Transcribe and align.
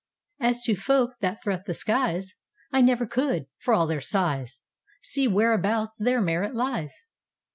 As 0.39 0.63
to 0.63 0.73
folk 0.75 1.11
that 1.19 1.43
threat 1.43 1.67
the 1.67 1.75
skies,I 1.75 2.81
never 2.81 3.05
could, 3.05 3.45
for 3.59 3.71
all 3.75 3.85
their 3.85 4.01
size, 4.01 4.63
See 5.03 5.27
whereabouts 5.27 5.97
their 5.99 6.19
merit 6.21 6.55
lies. 6.55 7.05